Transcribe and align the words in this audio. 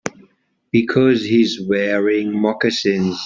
Because 0.71 1.23
he's 1.23 1.61
wearing 1.61 2.35
moccasins. 2.35 3.19